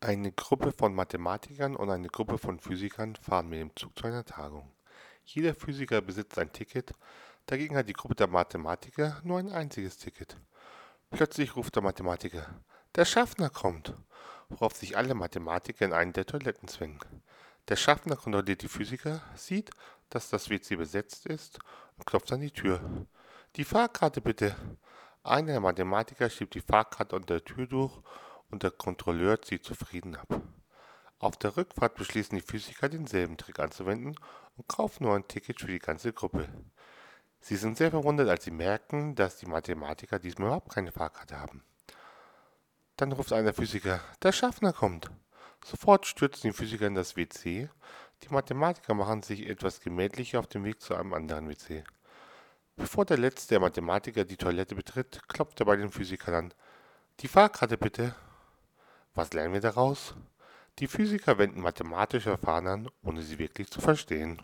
[0.00, 4.26] Eine Gruppe von Mathematikern und eine Gruppe von Physikern fahren mit dem Zug zu einer
[4.26, 4.70] Tagung.
[5.24, 6.92] Jeder Physiker besitzt ein Ticket,
[7.46, 10.36] dagegen hat die Gruppe der Mathematiker nur ein einziges Ticket.
[11.08, 12.46] Plötzlich ruft der Mathematiker,
[12.94, 13.94] der Schaffner kommt,
[14.50, 17.00] worauf sich alle Mathematiker in einen der Toiletten zwingen.
[17.68, 19.70] Der Schaffner kontrolliert die Physiker, sieht,
[20.10, 21.58] dass das WC besetzt ist
[21.96, 23.06] und klopft an die Tür.
[23.56, 24.54] Die Fahrkarte bitte.
[25.24, 27.98] Einer der Mathematiker schiebt die Fahrkarte unter der Tür durch
[28.50, 30.42] und der Kontrolleur zieht zufrieden ab.
[31.18, 34.16] Auf der Rückfahrt beschließen die Physiker denselben Trick anzuwenden
[34.56, 36.48] und kaufen nur ein Ticket für die ganze Gruppe.
[37.40, 41.62] Sie sind sehr verwundert, als sie merken, dass die Mathematiker diesmal überhaupt keine Fahrkarte haben.
[42.96, 45.10] Dann ruft einer Physiker, der Schaffner kommt.
[45.64, 47.68] Sofort stürzen die Physiker in das WC.
[48.22, 51.84] Die Mathematiker machen sich etwas gemächlicher auf dem Weg zu einem anderen WC.
[52.76, 56.54] Bevor der letzte der Mathematiker die Toilette betritt, klopft er bei den Physikern an.
[57.20, 58.14] Die Fahrkarte bitte.
[59.16, 60.14] Was lernen wir daraus?
[60.78, 64.42] Die Physiker wenden mathematische Verfahren an, ohne sie wirklich zu verstehen.